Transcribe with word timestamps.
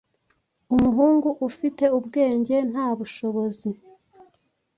Umuhungu 0.73 1.29
ufite 1.49 1.83
ubwenge 1.97 2.55
nta 2.71 2.87
bushobozi 2.97 3.69